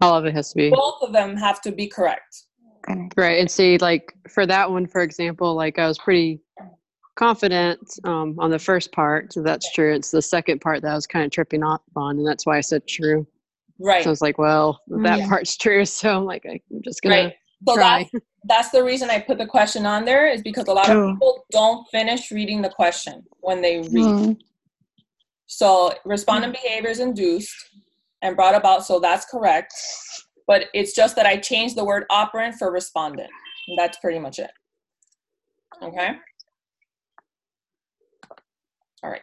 All 0.00 0.16
of 0.16 0.24
it 0.24 0.34
has 0.34 0.50
to 0.50 0.56
be 0.56 0.70
both 0.70 1.02
of 1.02 1.12
them 1.12 1.36
have 1.36 1.60
to 1.62 1.72
be 1.72 1.86
correct. 1.86 2.44
Correct. 2.82 3.14
right. 3.16 3.38
And 3.38 3.50
see, 3.50 3.78
like 3.78 4.14
for 4.28 4.46
that 4.46 4.70
one, 4.70 4.86
for 4.86 5.02
example, 5.02 5.54
like 5.54 5.78
I 5.78 5.86
was 5.86 5.98
pretty 5.98 6.40
confident 7.16 7.80
um, 8.04 8.36
on 8.38 8.50
the 8.50 8.58
first 8.58 8.92
part, 8.92 9.32
so 9.32 9.42
that's 9.42 9.70
true. 9.72 9.94
It's 9.94 10.10
the 10.10 10.22
second 10.22 10.60
part 10.60 10.82
that 10.82 10.92
I 10.92 10.94
was 10.94 11.06
kind 11.06 11.24
of 11.24 11.30
tripping 11.30 11.62
off 11.62 11.82
on, 11.94 12.18
and 12.18 12.26
that's 12.26 12.46
why 12.46 12.56
I 12.56 12.60
said 12.60 12.86
true. 12.88 13.26
Right. 13.80 14.02
So 14.02 14.10
I 14.10 14.12
was 14.12 14.20
like, 14.22 14.38
well, 14.38 14.80
that 14.88 15.20
Mm. 15.20 15.28
part's 15.28 15.56
true. 15.56 15.84
So 15.86 16.16
I'm 16.16 16.24
like, 16.24 16.44
I'm 16.44 16.60
just 16.82 17.02
gonna 17.02 17.14
Right. 17.16 17.34
So 17.66 17.74
try. 17.74 18.02
that's, 18.12 18.24
that's 18.44 18.70
the 18.70 18.82
reason 18.84 19.10
I 19.10 19.20
put 19.20 19.38
the 19.38 19.46
question 19.46 19.86
on 19.86 20.04
there 20.04 20.28
is 20.28 20.42
because 20.42 20.68
a 20.68 20.72
lot 20.72 20.86
True. 20.86 21.08
of 21.08 21.14
people 21.14 21.44
don't 21.50 21.86
finish 21.88 22.30
reading 22.30 22.62
the 22.62 22.68
question 22.70 23.24
when 23.40 23.60
they 23.62 23.78
read. 23.78 24.06
Mm. 24.06 24.38
So 25.46 25.94
respondent 26.04 26.52
behavior 26.54 26.90
is 26.90 27.00
induced 27.00 27.54
and 28.22 28.36
brought 28.36 28.54
about, 28.54 28.84
so 28.84 29.00
that's 29.00 29.24
correct. 29.26 29.72
But 30.46 30.66
it's 30.72 30.94
just 30.94 31.16
that 31.16 31.26
I 31.26 31.36
changed 31.36 31.76
the 31.76 31.84
word 31.84 32.04
operant 32.10 32.56
for 32.56 32.70
respondent. 32.70 33.30
And 33.68 33.78
that's 33.78 33.98
pretty 33.98 34.18
much 34.18 34.38
it. 34.38 34.50
Okay? 35.82 36.10
All 39.02 39.10
right. 39.10 39.20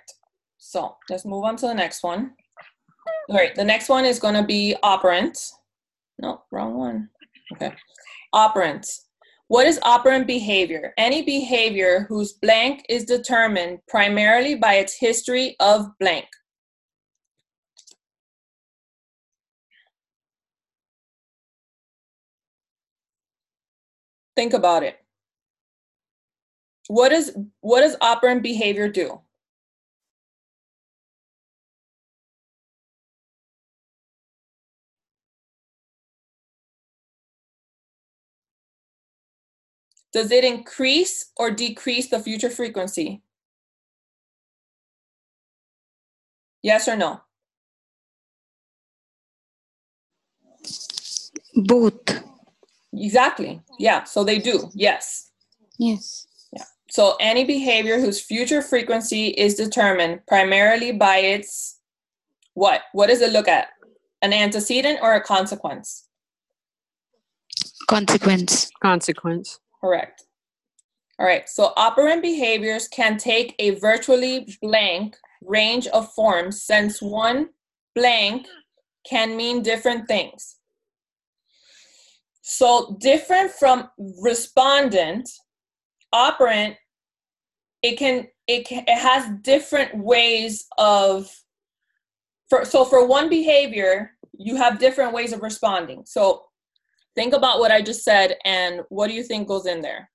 So 0.57 0.95
let's 1.09 1.25
move 1.25 1.43
on 1.43 1.55
to 1.57 1.67
the 1.67 1.73
next 1.73 2.03
one. 2.03 2.31
All 3.29 3.35
right, 3.35 3.55
the 3.55 3.63
next 3.63 3.89
one 3.89 4.05
is 4.05 4.19
going 4.19 4.35
to 4.35 4.43
be 4.43 4.75
operant. 4.83 5.51
No, 6.19 6.43
wrong 6.51 6.75
one. 6.75 7.09
Okay. 7.53 7.73
Operant. 8.33 8.87
What 9.47 9.67
is 9.67 9.79
operant 9.83 10.25
behavior? 10.25 10.93
Any 10.97 11.21
behavior 11.21 12.05
whose 12.09 12.33
blank 12.33 12.83
is 12.89 13.03
determined 13.03 13.79
primarily 13.87 14.55
by 14.55 14.75
its 14.75 14.97
history 14.97 15.55
of 15.59 15.87
blank. 15.99 16.25
Think 24.35 24.53
about 24.53 24.83
it. 24.83 24.99
What 26.87 27.11
is 27.11 27.35
what 27.61 27.81
does 27.81 27.95
operant 28.01 28.43
behavior 28.43 28.89
do? 28.89 29.21
Does 40.15 40.31
it 40.31 40.45
increase 40.45 41.25
or 41.35 41.51
decrease 41.51 42.09
the 42.09 42.19
future 42.19 42.49
frequency? 42.49 43.21
Yes 46.63 46.87
or 46.87 46.95
no? 46.95 47.19
Both. 51.53 52.23
Exactly. 52.93 53.59
Yeah, 53.77 54.05
so 54.05 54.23
they 54.23 54.39
do. 54.39 54.71
Yes. 54.73 55.31
Yes. 55.77 56.27
Yeah. 56.53 56.63
So 56.89 57.17
any 57.19 57.43
behavior 57.43 57.99
whose 57.99 58.21
future 58.21 58.61
frequency 58.61 59.27
is 59.27 59.55
determined 59.55 60.25
primarily 60.27 60.93
by 60.93 61.17
its 61.17 61.81
what? 62.53 62.83
What 62.93 63.07
does 63.07 63.19
it 63.19 63.33
look 63.33 63.49
at? 63.49 63.67
An 64.21 64.31
antecedent 64.31 64.99
or 65.01 65.15
a 65.15 65.21
consequence? 65.21 66.07
Consequence. 67.89 68.71
Consequence. 68.81 69.59
Correct. 69.81 70.23
All 71.17 71.25
right, 71.25 71.47
so 71.47 71.71
operant 71.77 72.21
behaviors 72.21 72.89
can 72.89 73.17
take 73.17 73.55
a 73.57 73.71
virtually 73.79 74.53
blank 74.61 75.15
range 75.41 75.87
of 75.87 76.11
forms 76.13 76.63
since 76.63 77.01
one 77.01 77.49
blank 77.93 78.47
can 79.09 79.37
mean 79.37 79.61
different 79.61 80.07
things. 80.07 80.57
So, 82.41 82.97
different 82.99 83.51
from 83.51 83.89
respondent, 83.97 85.29
operant, 86.11 86.75
it 87.81 87.97
can, 87.97 88.27
it 88.47 88.67
can, 88.67 88.83
it 88.87 88.99
has 88.99 89.29
different 89.41 89.97
ways 89.97 90.67
of, 90.77 91.31
for, 92.49 92.65
so 92.65 92.83
for 92.85 93.07
one 93.07 93.29
behavior, 93.29 94.11
you 94.37 94.57
have 94.57 94.79
different 94.79 95.13
ways 95.13 95.31
of 95.33 95.41
responding. 95.41 96.03
So, 96.05 96.43
think 97.15 97.33
about 97.33 97.59
what 97.59 97.71
I 97.71 97.81
just 97.81 98.03
said 98.03 98.37
and 98.45 98.81
what 98.89 99.07
do 99.07 99.13
you 99.13 99.23
think 99.23 99.47
goes 99.47 99.65
in 99.65 99.81
there? 99.81 100.09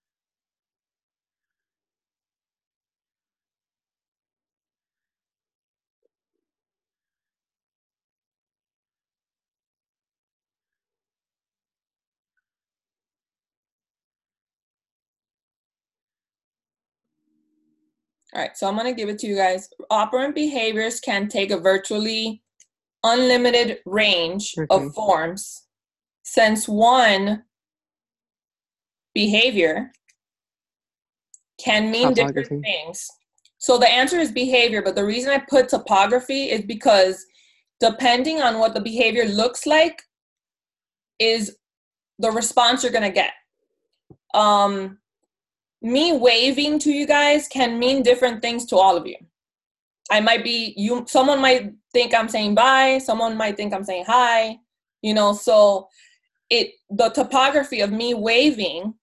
All 18.32 18.40
right, 18.40 18.56
so 18.56 18.68
I'm 18.68 18.76
gonna 18.76 18.92
give 18.92 19.08
it 19.08 19.18
to 19.20 19.26
you 19.26 19.34
guys. 19.34 19.68
Operant 19.90 20.36
behaviors 20.36 21.00
can 21.00 21.28
take 21.28 21.50
a 21.50 21.58
virtually 21.58 22.42
unlimited 23.02 23.80
range 23.86 24.54
Okay. 24.56 24.66
of 24.70 24.94
forms 24.94 25.64
since 26.32 26.68
one 26.68 27.42
behavior 29.14 29.90
can 31.60 31.90
mean 31.90 32.14
different 32.14 32.62
things. 32.62 33.04
So 33.58 33.78
the 33.78 33.90
answer 33.90 34.16
is 34.20 34.30
behavior, 34.30 34.80
but 34.80 34.94
the 34.94 35.04
reason 35.04 35.32
I 35.32 35.38
put 35.38 35.68
topography 35.68 36.44
is 36.50 36.62
because 36.62 37.26
depending 37.80 38.40
on 38.40 38.60
what 38.60 38.74
the 38.74 38.80
behavior 38.80 39.24
looks 39.24 39.66
like 39.66 40.02
is 41.18 41.56
the 42.20 42.30
response 42.30 42.84
you're 42.84 42.92
gonna 42.92 43.10
get. 43.10 43.32
Um, 44.32 44.98
me 45.82 46.12
waving 46.12 46.78
to 46.78 46.92
you 46.92 47.08
guys 47.08 47.48
can 47.48 47.76
mean 47.76 48.04
different 48.04 48.40
things 48.40 48.66
to 48.66 48.76
all 48.76 48.96
of 48.96 49.04
you. 49.04 49.16
I 50.12 50.20
might 50.20 50.44
be 50.44 50.74
you 50.76 51.04
someone 51.08 51.40
might 51.40 51.72
think 51.92 52.14
I'm 52.14 52.28
saying 52.28 52.54
bye, 52.54 52.98
someone 52.98 53.36
might 53.36 53.56
think 53.56 53.74
I'm 53.74 53.84
saying 53.84 54.04
hi, 54.06 54.58
you 55.02 55.12
know, 55.12 55.32
so 55.32 55.88
it 56.50 56.72
the 56.90 57.08
topography 57.10 57.80
of 57.80 57.92
me 57.92 58.14
waving 58.14 58.94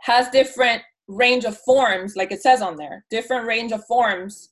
has 0.00 0.28
different 0.30 0.82
range 1.08 1.44
of 1.44 1.58
forms 1.58 2.16
like 2.16 2.32
it 2.32 2.42
says 2.42 2.62
on 2.62 2.76
there. 2.76 3.04
Different 3.10 3.46
range 3.46 3.72
of 3.72 3.84
forms 3.86 4.50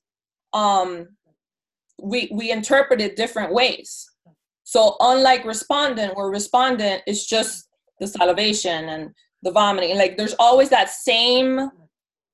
um 0.53 1.09
we 2.03 2.29
we 2.33 2.51
interpret 2.51 3.01
it 3.01 3.17
different 3.17 3.53
ways. 3.53 4.07
So 4.65 4.97
unlike 5.01 5.45
respondent 5.45 6.17
where 6.17 6.29
respondent 6.29 7.03
is 7.07 7.27
just 7.27 7.69
the 8.01 8.07
salivation 8.07 8.89
and 8.89 9.11
the 9.43 9.53
vomiting 9.53 9.97
like 9.97 10.17
there's 10.17 10.35
always 10.39 10.69
that 10.71 10.91
same 10.91 11.71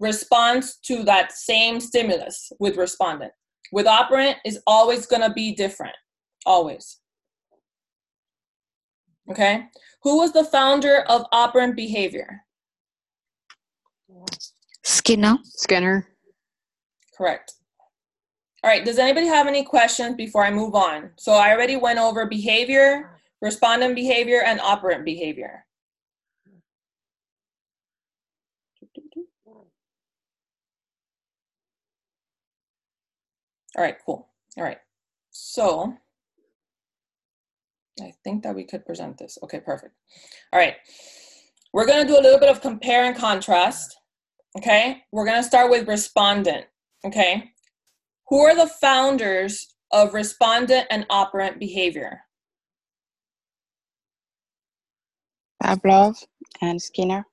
response 0.01 0.79
to 0.79 1.05
that 1.05 1.33
same 1.33 1.79
stimulus 1.79 2.51
with 2.59 2.77
respondent 2.77 3.33
with 3.71 3.87
operant 3.87 4.37
is 4.45 4.61
always 4.67 5.07
going 5.07 5.23
to 5.23 5.33
be 5.33 5.55
different 5.55 5.95
always 6.47 6.99
okay 9.33 9.65
who 10.03 10.19
was 10.19 10.33
the 10.33 10.45
founder 10.45 11.01
of 11.09 11.25
operant 11.33 11.75
behavior 11.75 12.45
Skinner. 14.85 15.39
Skinner. 15.45 16.07
correct 17.17 17.55
all 18.63 18.71
right 18.71 18.85
does 18.85 18.99
anybody 18.99 19.27
have 19.27 19.47
any 19.47 19.65
questions 19.65 20.15
before 20.17 20.45
i 20.45 20.51
move 20.51 20.75
on 20.75 21.11
so 21.17 21.33
i 21.33 21.51
already 21.51 21.77
went 21.77 21.99
over 21.99 22.27
behavior 22.27 23.19
respondent 23.41 23.95
behavior 23.95 24.43
and 24.45 24.61
operant 24.61 25.05
behavior 25.05 25.65
All 33.77 33.83
right, 33.83 33.97
cool. 34.05 34.29
All 34.57 34.65
right. 34.65 34.79
So 35.31 35.97
I 38.03 38.13
think 38.25 38.43
that 38.43 38.55
we 38.55 38.65
could 38.65 38.85
present 38.85 39.17
this. 39.19 39.39
Okay, 39.45 39.61
perfect. 39.61 39.95
All 40.53 40.59
right. 40.61 40.77
We're 41.73 41.87
going 41.87 42.07
to 42.07 42.13
do 42.13 42.19
a 42.19 42.21
little 42.21 42.39
bit 42.41 42.51
of 42.51 42.61
compare 42.61 43.05
and 43.05 43.17
contrast. 43.17 43.97
Okay. 44.59 45.03
We're 45.13 45.25
going 45.25 45.41
to 45.41 45.47
start 45.47 45.71
with 45.71 45.89
respondent. 45.89 46.67
Okay. 47.07 47.51
Who 48.29 48.41
are 48.41 48.55
the 48.55 48.67
founders 48.81 49.75
of 49.93 50.15
respondent 50.15 50.87
and 50.91 51.07
operant 51.09 51.59
behavior? 51.59 52.21
Pavlov 55.63 56.17
and 56.61 56.81
Skinner. 56.83 57.25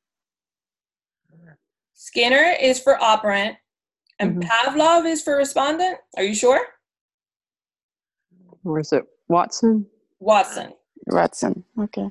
Skinner 1.94 2.56
is 2.62 2.80
for 2.80 3.02
operant 3.02 3.58
and 4.20 4.38
Mhm. 4.38 4.48
Pavlov 4.48 5.06
is 5.06 5.22
for 5.24 5.36
respondent. 5.36 6.00
Are 6.18 6.24
you 6.24 6.36
sure? 6.36 6.62
Or 8.64 8.80
is 8.80 8.92
it 8.94 9.04
Watson? 9.28 9.90
Watson. 10.20 10.74
Watson. 11.08 11.64
Okay. 11.80 12.10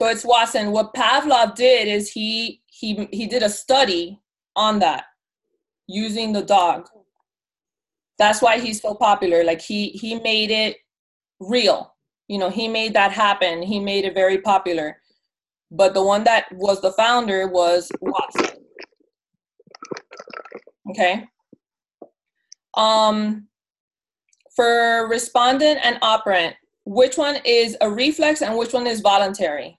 So 0.00 0.08
it's 0.08 0.24
Watson. 0.24 0.72
What 0.72 0.94
Pavlov 0.94 1.54
did 1.54 1.88
is 1.88 2.10
he 2.10 2.62
he 2.66 3.08
he 3.12 3.26
did 3.26 3.42
a 3.42 3.50
study 3.50 4.18
on 4.56 4.78
that 4.78 5.04
using 5.86 6.32
the 6.32 6.42
dog. 6.42 6.88
That's 8.18 8.42
why 8.42 8.58
he's 8.58 8.80
so 8.80 8.94
popular. 8.94 9.44
Like 9.44 9.60
he 9.60 9.90
he 9.90 10.18
made 10.20 10.50
it 10.50 10.78
real. 11.38 11.94
You 12.28 12.38
know, 12.38 12.50
he 12.50 12.68
made 12.68 12.94
that 12.94 13.12
happen. 13.12 13.62
He 13.62 13.80
made 13.80 14.04
it 14.04 14.14
very 14.14 14.38
popular. 14.38 14.98
But 15.70 15.94
the 15.94 16.02
one 16.02 16.24
that 16.24 16.46
was 16.52 16.80
the 16.80 16.92
founder 16.92 17.48
was 17.48 17.90
Watson. 18.00 18.64
Okay. 20.90 21.26
Um 22.74 23.48
for 24.56 25.08
respondent 25.08 25.80
and 25.82 25.98
operant, 26.02 26.54
which 26.84 27.16
one 27.16 27.38
is 27.44 27.76
a 27.80 27.90
reflex 27.90 28.42
and 28.42 28.56
which 28.56 28.72
one 28.72 28.86
is 28.86 29.00
voluntary? 29.00 29.78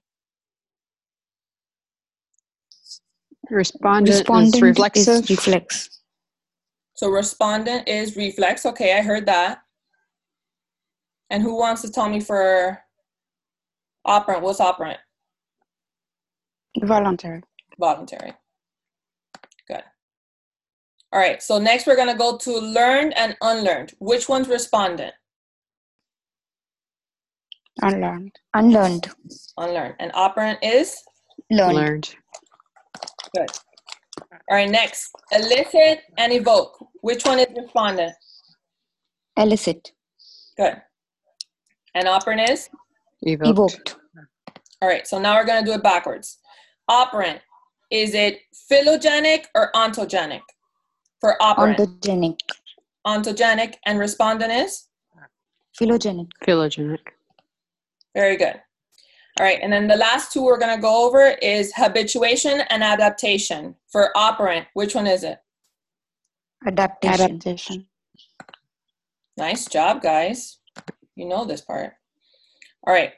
Respondent, 3.50 4.10
Respondent 4.18 4.56
is 4.56 4.62
reflexive. 4.62 5.24
is 5.24 5.30
reflex. 5.30 5.90
So 6.96 7.10
respondent 7.10 7.88
is 7.88 8.16
reflex. 8.16 8.66
Okay, 8.66 8.98
I 8.98 9.02
heard 9.02 9.26
that. 9.26 9.62
And 11.30 11.42
who 11.44 11.58
wants 11.58 11.82
to 11.82 11.90
tell 11.92 12.08
me 12.08 12.20
for 12.20 12.80
operant? 14.06 14.44
What's 14.44 14.60
operant? 14.60 15.00
Voluntary. 16.82 17.42
Voluntary. 17.80 18.34
Good. 19.68 19.84
All 21.12 21.20
right, 21.20 21.42
so 21.42 21.58
next 21.60 21.88
we're 21.88 21.96
gonna 21.98 22.16
go 22.18 22.38
to 22.38 22.52
learned 22.58 23.18
and 23.18 23.36
unlearned. 23.42 23.94
Which 24.00 24.30
one's 24.30 24.48
respondent? 24.48 25.14
Unlearned. 27.82 28.36
Unlearned. 28.54 29.10
Unlearned. 29.58 29.96
And 30.00 30.12
operant 30.14 30.60
is? 30.62 30.96
Learned. 31.50 31.76
Learned. 31.76 32.16
Good. 33.36 33.50
All 34.50 34.58
right, 34.58 34.70
next. 34.70 35.10
Elicit 35.32 36.02
and 36.18 36.34
evoke. 36.34 36.78
Which 37.02 37.24
one 37.24 37.40
is 37.40 37.48
respondent? 37.58 38.14
Elicit. 39.38 39.92
Good. 40.58 40.82
And 41.96 42.08
operant 42.08 42.50
is? 42.50 42.70
Evoked. 43.22 43.50
Evoked. 43.50 43.96
All 44.82 44.90
right, 44.90 45.08
so 45.08 45.20
now 45.20 45.36
we're 45.36 45.46
gonna 45.46 45.66
do 45.66 45.74
it 45.74 45.84
backwards. 45.84 46.40
Operant, 46.88 47.40
is 47.92 48.14
it 48.14 48.40
phylogenic 48.70 49.46
or 49.56 49.72
ontogenic 49.76 50.42
for 51.20 51.42
operant? 51.42 51.78
Ontogenic. 51.78 52.40
ontogenic 53.06 53.76
and 53.86 54.00
respondent 54.00 54.52
is? 54.52 54.88
Phylogenic. 55.80 56.30
Phylogenic. 56.46 57.00
Very 58.16 58.38
good. 58.38 58.60
All 59.40 59.46
right, 59.46 59.60
and 59.62 59.72
then 59.72 59.88
the 59.88 59.96
last 59.96 60.34
two 60.34 60.44
we're 60.44 60.60
going 60.60 60.76
to 60.76 60.82
go 60.82 61.08
over 61.08 61.36
is 61.42 61.72
habituation 61.74 62.62
and 62.70 62.84
adaptation. 62.84 63.76
For 63.90 64.16
operant, 64.16 64.68
which 64.74 64.94
one 64.94 65.08
is 65.08 65.24
it? 65.24 65.40
Adaptation. 66.68 67.22
Adaptation. 67.22 67.88
Nice 69.38 69.68
job, 69.68 70.02
guys. 70.02 70.60
You 71.16 71.28
know 71.28 71.46
this 71.46 71.62
part. 71.62 71.94
All 72.86 72.94
right. 72.94 73.14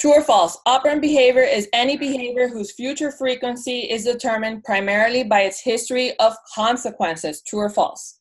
True 0.00 0.12
or 0.12 0.22
false? 0.22 0.58
Operant 0.66 1.00
behavior 1.00 1.42
is 1.42 1.68
any 1.72 1.96
behavior 1.96 2.48
whose 2.48 2.72
future 2.72 3.10
frequency 3.10 3.80
is 3.80 4.04
determined 4.04 4.64
primarily 4.64 5.24
by 5.24 5.42
its 5.42 5.60
history 5.60 6.18
of 6.18 6.34
consequences. 6.54 7.42
True 7.42 7.60
or 7.60 7.70
false? 7.70 8.20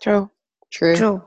True. 0.00 0.30
True. 0.70 0.96
True. 0.96 1.22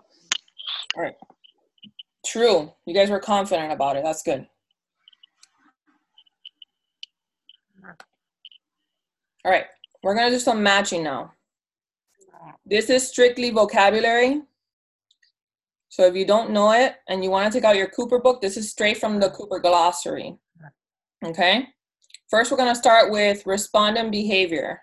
True. 2.26 2.72
You 2.86 2.94
guys 2.94 3.10
were 3.10 3.20
confident 3.20 3.72
about 3.72 3.96
it. 3.98 4.04
That's 4.04 4.24
good. 4.24 4.48
All 9.44 9.52
right. 9.52 9.66
We're 10.04 10.16
going 10.16 10.30
to 10.30 10.36
do 10.36 10.40
some 10.40 10.62
matching 10.64 11.04
now. 11.04 11.34
This 12.66 12.90
is 12.90 13.08
strictly 13.08 13.50
vocabulary. 13.50 14.42
So 15.90 16.06
if 16.06 16.16
you 16.16 16.26
don't 16.26 16.52
know 16.52 16.72
it 16.72 16.96
and 17.10 17.24
you 17.24 17.30
want 17.30 17.52
to 17.52 17.60
take 17.60 17.66
out 17.66 17.76
your 17.76 17.90
Cooper 17.90 18.20
book, 18.20 18.42
this 18.42 18.56
is 18.56 18.70
straight 18.70 18.98
from 18.98 19.20
the 19.20 19.30
Cooper 19.30 19.60
glossary. 19.60 20.38
Okay? 21.26 21.68
First, 22.30 22.50
we're 22.50 22.58
going 22.58 22.74
to 22.74 22.80
start 22.80 23.12
with 23.12 23.46
respondent 23.46 24.12
behavior. 24.12 24.82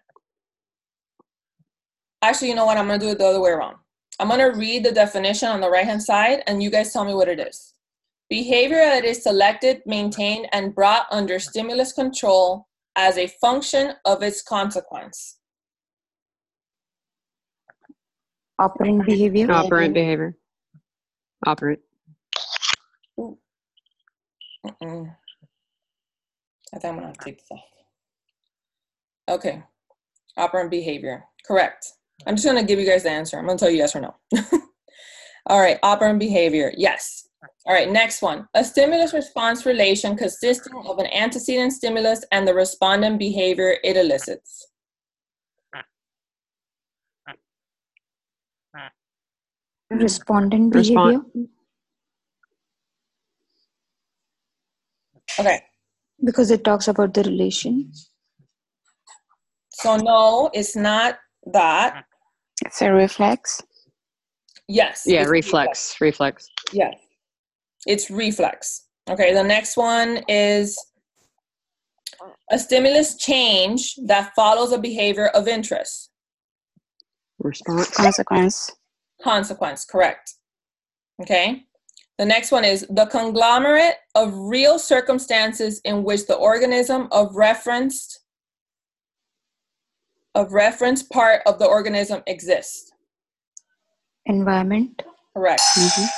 Actually, 2.20 2.48
you 2.48 2.54
know 2.54 2.66
what? 2.66 2.76
I'm 2.76 2.86
going 2.86 3.00
to 3.00 3.06
do 3.06 3.12
it 3.12 3.18
the 3.18 3.24
other 3.24 3.40
way 3.40 3.50
around. 3.50 3.76
I'm 4.18 4.28
going 4.28 4.40
to 4.40 4.58
read 4.58 4.84
the 4.84 4.92
definition 4.92 5.48
on 5.48 5.60
the 5.60 5.70
right 5.70 5.84
hand 5.84 6.02
side 6.02 6.42
and 6.46 6.62
you 6.62 6.70
guys 6.70 6.92
tell 6.92 7.04
me 7.04 7.14
what 7.14 7.28
it 7.28 7.38
is. 7.38 7.74
Behavior 8.28 8.78
that 8.78 9.04
is 9.04 9.22
selected, 9.22 9.82
maintained, 9.86 10.48
and 10.52 10.74
brought 10.74 11.06
under 11.10 11.38
stimulus 11.38 11.92
control 11.92 12.66
as 12.96 13.16
a 13.16 13.28
function 13.40 13.92
of 14.04 14.22
its 14.22 14.42
consequence. 14.42 15.38
Operant 18.58 19.06
behavior. 19.06 19.50
Operant 19.52 19.94
behavior. 19.94 20.36
Operant. 21.46 21.78
Mm-mm. 24.66 25.14
I 26.74 26.78
think 26.78 26.84
I'm 26.84 26.94
gonna 26.96 27.06
have 27.06 27.18
to 27.18 27.24
take 27.24 27.38
this 27.38 27.48
off. 27.50 27.60
Okay. 29.28 29.62
Operant 30.36 30.70
behavior. 30.70 31.24
Correct. 31.46 31.92
I'm 32.26 32.36
just 32.36 32.46
gonna 32.46 32.64
give 32.64 32.78
you 32.78 32.86
guys 32.86 33.04
the 33.04 33.10
answer. 33.10 33.38
I'm 33.38 33.46
gonna 33.46 33.58
tell 33.58 33.70
you 33.70 33.78
yes 33.78 33.94
or 33.94 34.00
no. 34.00 34.14
All 35.46 35.60
right, 35.60 35.78
operant 35.82 36.18
behavior. 36.18 36.72
Yes. 36.76 37.26
All 37.66 37.72
right, 37.72 37.90
next 37.90 38.22
one. 38.22 38.46
A 38.54 38.64
stimulus 38.64 39.12
response 39.14 39.64
relation 39.64 40.16
consisting 40.16 40.72
of 40.86 40.98
an 40.98 41.06
antecedent 41.06 41.72
stimulus 41.72 42.24
and 42.32 42.46
the 42.46 42.54
respondent 42.54 43.18
behavior 43.18 43.76
it 43.84 43.96
elicits. 43.96 44.66
Respondent 49.90 50.74
Respond- 50.74 51.24
behavior. 51.32 51.48
Okay. 55.38 55.62
Because 56.24 56.50
it 56.50 56.64
talks 56.64 56.88
about 56.88 57.14
the 57.14 57.22
relation. 57.22 57.92
So 59.70 59.96
no, 59.96 60.50
it's 60.52 60.74
not 60.74 61.18
that. 61.52 62.04
It's 62.64 62.82
a 62.82 62.92
reflex. 62.92 63.62
Yes. 64.68 65.04
Yeah, 65.06 65.22
it's 65.22 65.30
reflex. 65.30 65.96
Reflex. 66.00 66.48
Yes. 66.72 66.94
It's 67.86 68.10
reflex. 68.10 68.86
Okay, 69.08 69.32
the 69.32 69.42
next 69.42 69.76
one 69.76 70.20
is 70.28 70.78
a 72.50 72.58
stimulus 72.58 73.16
change 73.16 73.96
that 74.06 74.32
follows 74.34 74.72
a 74.72 74.78
behavior 74.78 75.28
of 75.28 75.48
interest. 75.48 76.10
Response. 77.38 77.90
Consequence. 77.90 78.70
Consequence, 79.22 79.84
correct. 79.84 80.34
Okay. 81.22 81.64
The 82.18 82.26
next 82.26 82.50
one 82.50 82.64
is 82.64 82.84
the 82.90 83.06
conglomerate 83.06 83.94
of 84.16 84.34
real 84.34 84.78
circumstances 84.78 85.80
in 85.84 86.02
which 86.02 86.26
the 86.26 86.34
organism 86.34 87.08
of 87.12 87.34
referenced 87.36 88.17
of 90.38 90.52
reference 90.52 91.02
part 91.02 91.42
of 91.46 91.58
the 91.58 91.66
organism 91.66 92.22
exists. 92.28 92.92
Environment. 94.26 95.02
Correct. 95.36 95.60
Mhm. 95.76 96.08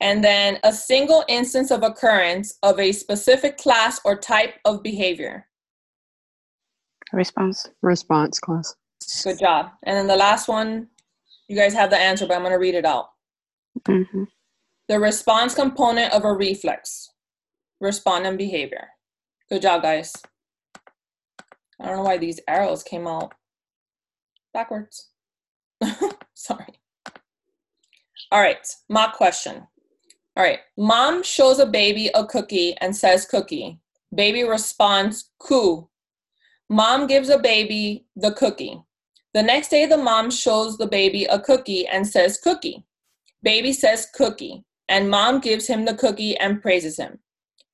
And 0.00 0.22
then 0.22 0.60
a 0.62 0.72
single 0.72 1.24
instance 1.28 1.70
of 1.70 1.82
occurrence 1.82 2.58
of 2.62 2.78
a 2.78 2.92
specific 2.92 3.56
class 3.56 4.00
or 4.04 4.16
type 4.16 4.60
of 4.66 4.82
behavior. 4.82 5.48
Response. 7.12 7.66
Response 7.80 8.38
class. 8.38 8.76
Good 9.24 9.38
job. 9.38 9.70
And 9.84 9.96
then 9.96 10.06
the 10.06 10.16
last 10.16 10.46
one, 10.46 10.90
you 11.48 11.56
guys 11.56 11.72
have 11.72 11.88
the 11.88 11.98
answer, 11.98 12.26
but 12.26 12.34
I'm 12.34 12.42
going 12.42 12.52
to 12.52 12.58
read 12.58 12.74
it 12.74 12.84
out. 12.84 13.12
hmm 13.86 14.24
The 14.88 15.00
response 15.00 15.54
component 15.54 16.12
of 16.12 16.24
a 16.24 16.32
reflex, 16.34 17.10
respondent 17.80 18.36
behavior. 18.36 18.88
Good 19.48 19.62
job, 19.62 19.82
guys. 19.82 20.12
I 21.80 21.86
don't 21.86 21.96
know 21.96 22.02
why 22.02 22.18
these 22.18 22.40
arrows 22.48 22.82
came 22.82 23.06
out 23.06 23.34
backwards. 24.52 25.10
Sorry. 26.34 26.80
All 28.30 28.40
right, 28.40 28.66
mock 28.88 29.16
question. 29.16 29.66
All 30.36 30.44
right, 30.44 30.60
mom 30.76 31.22
shows 31.22 31.58
a 31.58 31.66
baby 31.66 32.10
a 32.14 32.26
cookie 32.26 32.76
and 32.78 32.94
says 32.94 33.24
cookie. 33.24 33.80
Baby 34.14 34.44
responds 34.44 35.30
coo. 35.38 35.88
Mom 36.68 37.06
gives 37.06 37.28
a 37.28 37.38
baby 37.38 38.06
the 38.16 38.32
cookie. 38.32 38.82
The 39.34 39.42
next 39.42 39.68
day, 39.68 39.86
the 39.86 39.96
mom 39.96 40.30
shows 40.30 40.78
the 40.78 40.86
baby 40.86 41.24
a 41.24 41.38
cookie 41.38 41.86
and 41.86 42.06
says 42.06 42.38
cookie. 42.38 42.84
Baby 43.42 43.72
says 43.72 44.06
cookie, 44.14 44.64
and 44.88 45.10
mom 45.10 45.40
gives 45.40 45.66
him 45.66 45.84
the 45.84 45.94
cookie 45.94 46.36
and 46.38 46.60
praises 46.60 46.98
him. 46.98 47.18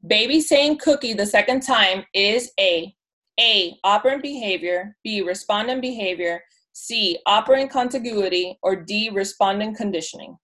Baby 0.06 0.40
saying 0.40 0.78
cookie 0.78 1.14
the 1.14 1.26
second 1.26 1.60
time 1.60 2.04
is 2.12 2.50
A. 2.60 2.94
A. 3.40 3.76
Operant 3.84 4.22
behavior. 4.22 4.96
B. 5.02 5.22
Respondent 5.22 5.82
behavior. 5.82 6.42
C. 6.72 7.18
Operant 7.26 7.70
contiguity. 7.70 8.58
Or 8.62 8.76
D. 8.76 9.10
Respondent 9.10 9.76
conditioning. 9.76 10.36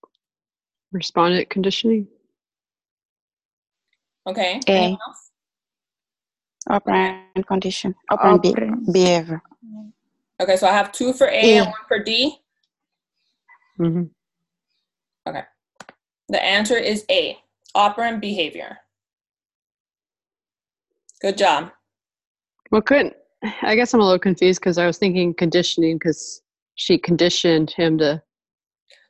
Respondent 0.93 1.49
conditioning. 1.51 2.09
Okay. 4.27 4.61
A. 4.69 4.97
Operant 6.69 7.47
condition. 7.47 7.95
Operant 8.11 8.43
be- 8.43 8.55
behavior. 8.93 9.43
Okay, 10.41 10.57
so 10.57 10.67
I 10.67 10.73
have 10.73 10.93
two 10.93 11.13
for 11.13 11.27
A 11.27 11.33
and 11.59 11.67
one 11.67 11.75
for 11.87 11.99
D. 12.03 12.39
hmm 13.77 14.05
Okay. 15.27 15.43
The 16.29 16.43
answer 16.43 16.77
is 16.77 17.05
A. 17.11 17.37
Operant 17.75 18.21
behavior. 18.21 18.79
Good 21.21 21.37
job. 21.39 21.71
Well, 22.71 22.83
couldn't. 22.83 23.15
I 23.63 23.75
guess 23.75 23.95
I'm 23.95 24.01
a 24.01 24.05
little 24.05 24.19
confused 24.19 24.61
because 24.61 24.79
I 24.79 24.87
was 24.87 24.99
thinking 24.99 25.35
conditioning 25.35 25.97
because 25.97 26.43
she 26.75 26.99
conditioned 26.99 27.71
him 27.71 27.99
to. 27.99 28.23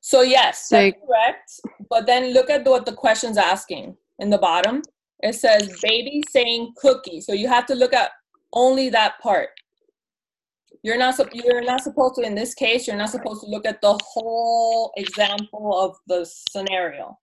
So 0.00 0.22
yes, 0.22 0.68
that's 0.68 0.96
correct. 1.06 1.60
But 1.90 2.06
then 2.06 2.32
look 2.32 2.48
at 2.48 2.64
what 2.66 2.86
the 2.86 2.92
question's 2.92 3.36
asking 3.36 3.96
in 4.18 4.30
the 4.30 4.38
bottom. 4.38 4.82
It 5.22 5.34
says 5.34 5.78
baby 5.82 6.22
saying 6.30 6.72
cookie. 6.76 7.20
So 7.20 7.32
you 7.32 7.48
have 7.48 7.66
to 7.66 7.74
look 7.74 7.92
at 7.92 8.12
only 8.54 8.88
that 8.90 9.18
part. 9.20 9.50
You're 10.82 10.96
not 10.96 11.18
you're 11.34 11.62
not 11.62 11.82
supposed 11.82 12.14
to 12.14 12.22
in 12.22 12.34
this 12.34 12.54
case. 12.54 12.86
You're 12.86 12.96
not 12.96 13.10
supposed 13.10 13.42
to 13.42 13.50
look 13.50 13.66
at 13.66 13.82
the 13.82 13.98
whole 14.02 14.92
example 14.96 15.78
of 15.78 15.96
the 16.06 16.24
scenario. 16.50 17.18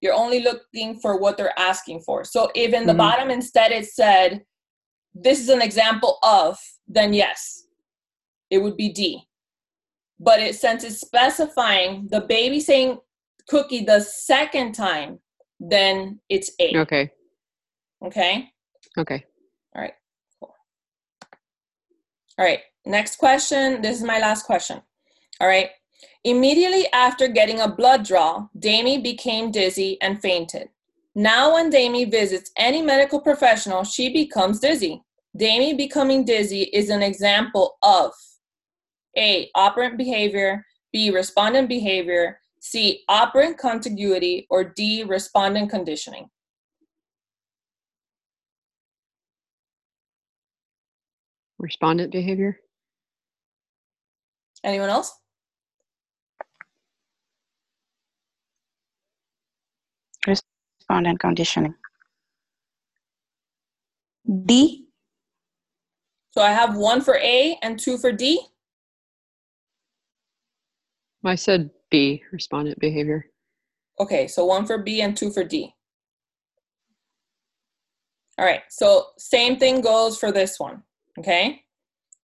You're 0.00 0.14
only 0.14 0.40
looking 0.40 0.98
for 1.00 1.18
what 1.18 1.36
they're 1.36 1.58
asking 1.58 2.00
for. 2.00 2.24
So 2.24 2.50
if 2.54 2.72
in 2.72 2.86
the 2.86 2.94
Mhm. 2.94 2.98
bottom 2.98 3.30
instead 3.30 3.70
it 3.72 3.86
said 3.86 4.46
this 5.14 5.40
is 5.40 5.48
an 5.48 5.62
example 5.62 6.18
of, 6.22 6.58
then 6.86 7.12
yes, 7.12 7.64
it 8.50 8.58
would 8.58 8.76
be 8.76 8.90
D. 8.90 9.22
But 10.18 10.40
it 10.40 10.54
since 10.54 10.84
it's 10.84 11.00
specifying 11.00 12.08
the 12.10 12.20
baby 12.20 12.60
saying 12.60 12.98
cookie 13.48 13.84
the 13.84 14.00
second 14.00 14.72
time, 14.74 15.18
then 15.58 16.20
it's 16.28 16.50
A. 16.60 16.76
Okay. 16.78 17.10
Okay? 18.04 18.50
Okay. 18.98 19.24
All 19.74 19.82
right. 19.82 19.94
Cool. 20.38 20.54
All 22.38 22.44
right. 22.44 22.60
Next 22.86 23.16
question. 23.16 23.82
This 23.82 23.98
is 23.98 24.04
my 24.04 24.18
last 24.18 24.44
question. 24.44 24.80
All 25.40 25.48
right. 25.48 25.70
Immediately 26.24 26.86
after 26.92 27.28
getting 27.28 27.60
a 27.60 27.68
blood 27.68 28.04
draw, 28.04 28.48
Damie 28.58 29.00
became 29.00 29.50
dizzy 29.50 30.00
and 30.02 30.20
fainted. 30.20 30.68
Now, 31.14 31.54
when 31.54 31.70
Damie 31.70 32.04
visits 32.04 32.50
any 32.56 32.82
medical 32.82 33.20
professional, 33.20 33.82
she 33.82 34.12
becomes 34.12 34.60
dizzy. 34.60 35.02
Damie 35.36 35.74
becoming 35.74 36.24
dizzy 36.24 36.62
is 36.62 36.88
an 36.88 37.02
example 37.02 37.78
of 37.82 38.12
A. 39.16 39.50
Operant 39.54 39.98
behavior, 39.98 40.64
B. 40.92 41.10
Respondent 41.10 41.68
behavior, 41.68 42.40
C. 42.60 43.02
Operant 43.08 43.58
contiguity, 43.58 44.46
or 44.50 44.64
D. 44.64 45.02
Respondent 45.02 45.70
conditioning. 45.70 46.28
Respondent 51.58 52.12
behavior. 52.12 52.58
Anyone 54.64 54.90
else? 54.90 55.12
Respondent 60.90 61.20
conditioning. 61.20 61.74
D. 64.44 64.86
So 66.32 66.42
I 66.42 66.50
have 66.50 66.76
one 66.76 67.00
for 67.00 67.14
A 67.14 67.56
and 67.62 67.78
two 67.78 67.96
for 67.96 68.10
D. 68.10 68.40
I 71.24 71.36
said 71.36 71.70
B, 71.92 72.24
respondent 72.32 72.80
behavior. 72.80 73.26
Okay, 74.00 74.26
so 74.26 74.44
one 74.44 74.66
for 74.66 74.78
B 74.78 75.00
and 75.00 75.16
two 75.16 75.30
for 75.30 75.44
D. 75.44 75.72
All 78.36 78.44
right, 78.44 78.62
so 78.68 79.10
same 79.16 79.60
thing 79.60 79.82
goes 79.82 80.18
for 80.18 80.32
this 80.32 80.58
one, 80.58 80.82
okay? 81.20 81.62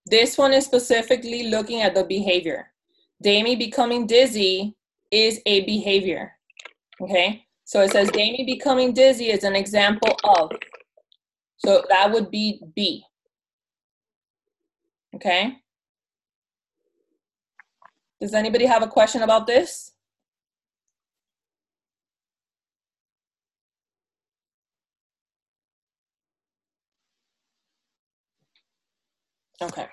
This 0.07 0.37
one 0.37 0.53
is 0.53 0.65
specifically 0.65 1.51
looking 1.51 1.83
at 1.83 1.95
the 1.95 2.03
behavior. 2.03 2.73
Damie 3.23 3.55
becoming 3.55 4.09
dizzy 4.09 4.75
is 5.13 5.41
a 5.47 5.61
behavior, 5.67 6.33
okay? 7.01 7.46
So 7.67 7.81
it 7.83 7.91
says 7.91 8.09
Damie 8.13 8.45
becoming 8.47 8.93
dizzy 8.93 9.27
is 9.27 9.43
an 9.43 9.57
example 9.57 10.17
of. 10.23 10.53
So 11.59 11.85
that 11.89 12.13
would 12.13 12.31
be 12.31 12.63
B. 12.77 13.03
Okay? 15.17 15.59
Does 18.21 18.35
anybody 18.35 18.67
have 18.67 18.85
a 18.85 18.87
question 18.87 19.23
about 19.23 19.49
this? 19.49 19.91
Okay. 29.61 29.87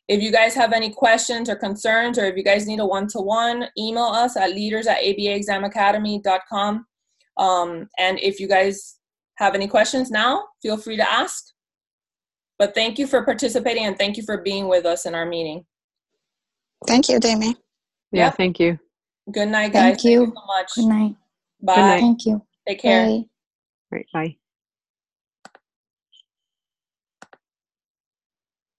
If 0.07 0.23
you 0.23 0.31
guys 0.31 0.55
have 0.55 0.71
any 0.71 0.91
questions 0.91 1.49
or 1.49 1.57
concerns, 1.57 2.17
or 2.17 2.23
if 2.23 2.37
you 2.37 2.43
guys 2.43 2.65
need 2.65 2.79
a 2.79 2.85
one-to-one, 2.85 3.65
email 3.77 4.05
us 4.05 4.37
at 4.37 4.51
leaders 4.51 4.87
at 4.87 5.03
abaexamacademy.com. 5.03 6.85
Um, 7.35 7.89
and 7.97 8.17
if 8.21 8.39
you 8.39 8.47
guys 8.47 8.95
have 9.39 9.55
any 9.55 9.67
questions 9.67 10.09
now, 10.09 10.45
feel 10.61 10.77
free 10.77 10.95
to 10.95 11.11
ask. 11.11 11.47
But 12.57 12.73
thank 12.73 12.97
you 12.97 13.05
for 13.05 13.25
participating 13.25 13.87
and 13.87 13.97
thank 13.97 14.15
you 14.15 14.23
for 14.23 14.37
being 14.41 14.69
with 14.69 14.85
us 14.85 15.05
in 15.05 15.15
our 15.15 15.25
meeting. 15.25 15.65
Thank 16.87 17.09
you, 17.09 17.19
Damie. 17.19 17.57
Yeah, 18.13 18.27
Yep. 18.27 18.37
thank 18.37 18.57
you. 18.61 18.79
Good 19.33 19.49
night, 19.49 19.73
guys. 19.73 19.81
Thank 19.81 20.05
you. 20.05 20.31
so 20.33 20.45
much. 20.47 20.71
Good 20.75 20.85
night. 20.85 21.15
Bye. 21.61 21.75
night. 21.75 21.99
Thank 21.99 22.25
you. 22.25 22.41
Take 22.65 22.79
care. 22.79 23.05
Bye. 23.05 23.25
Right, 23.91 24.07
bye. 24.13 24.37